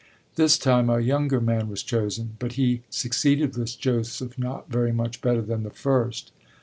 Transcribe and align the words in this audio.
This 0.33 0.57
time 0.57 0.89
a 0.89 0.99
younger 0.99 1.39
man 1.39 1.69
was 1.69 1.83
chosen, 1.83 2.35
but 2.39 2.53
he 2.53 2.81
succeeded 2.89 3.55
with 3.55 3.77
Joseph 3.79 4.35
not 4.39 4.67
very 4.67 4.91
much 4.91 5.21
better 5.21 5.43
than 5.43 5.61
the 5.61 5.69
first. 5.69 6.31